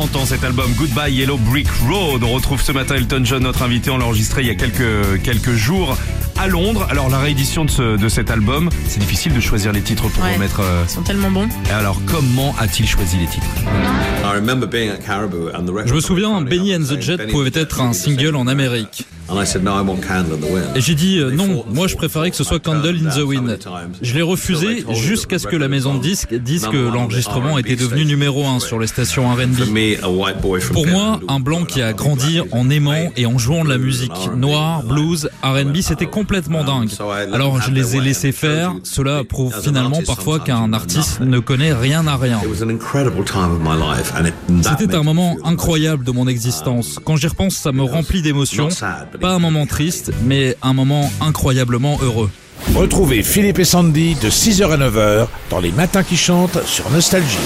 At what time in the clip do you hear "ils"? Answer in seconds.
10.86-10.90